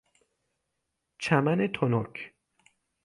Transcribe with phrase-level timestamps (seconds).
[1.19, 2.33] چمن تنک